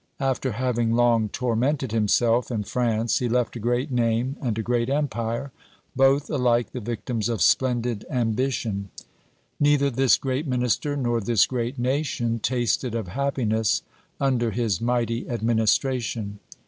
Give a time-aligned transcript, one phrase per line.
[0.19, 4.89] After having long tormented himself and France, he left a great name and a great
[4.89, 5.51] empire
[5.95, 8.89] both alike the victims of splendid ambition!
[9.59, 13.83] Neither this great minister nor this great nation tasted of happiness
[14.19, 16.39] under his mighty administration.